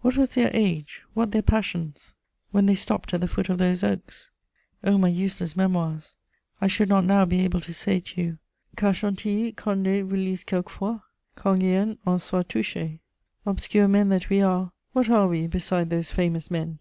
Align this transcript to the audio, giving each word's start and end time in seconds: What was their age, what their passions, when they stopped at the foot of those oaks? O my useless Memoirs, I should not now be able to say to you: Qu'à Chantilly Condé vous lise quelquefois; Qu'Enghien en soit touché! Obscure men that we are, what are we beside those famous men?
What 0.00 0.16
was 0.16 0.32
their 0.34 0.50
age, 0.54 1.02
what 1.12 1.30
their 1.32 1.42
passions, 1.42 2.14
when 2.52 2.64
they 2.64 2.74
stopped 2.74 3.12
at 3.12 3.20
the 3.20 3.28
foot 3.28 3.50
of 3.50 3.58
those 3.58 3.84
oaks? 3.84 4.30
O 4.82 4.96
my 4.96 5.08
useless 5.08 5.56
Memoirs, 5.56 6.16
I 6.58 6.68
should 6.68 6.88
not 6.88 7.04
now 7.04 7.26
be 7.26 7.40
able 7.42 7.60
to 7.60 7.74
say 7.74 8.00
to 8.00 8.22
you: 8.22 8.38
Qu'à 8.78 8.94
Chantilly 8.94 9.52
Condé 9.52 10.02
vous 10.02 10.16
lise 10.16 10.42
quelquefois; 10.42 11.02
Qu'Enghien 11.36 11.98
en 12.06 12.18
soit 12.18 12.48
touché! 12.48 13.00
Obscure 13.44 13.86
men 13.86 14.08
that 14.08 14.30
we 14.30 14.40
are, 14.40 14.72
what 14.94 15.10
are 15.10 15.28
we 15.28 15.46
beside 15.46 15.90
those 15.90 16.10
famous 16.10 16.50
men? 16.50 16.78